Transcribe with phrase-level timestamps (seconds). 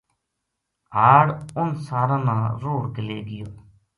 [0.95, 1.25] ہاڑ
[1.57, 3.49] اُنھ ساراں نا رُڑھ کے لے گیو